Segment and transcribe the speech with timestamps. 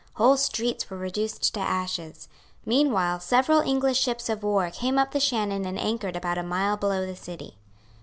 [0.15, 2.27] Whole streets were reduced to ashes.
[2.65, 6.75] Meanwhile several English ships of war came up the Shannon and anchored about a mile
[6.75, 7.59] below the city.